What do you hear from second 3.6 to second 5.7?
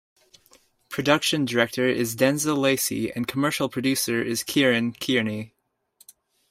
Producer is Ciaran Kearney.